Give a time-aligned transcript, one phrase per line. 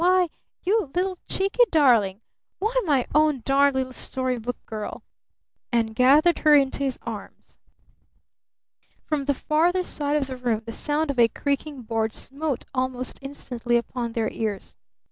[0.03, 0.31] Why,
[0.63, 2.21] you little cheeky darling!
[2.57, 5.03] Why, my own darned little Story Book Girl!"
[5.71, 7.59] And gathered her into his arms.
[9.05, 13.19] From the farther side of the room the sound of a creaking board smote almost
[13.21, 14.75] instantly upon their ears.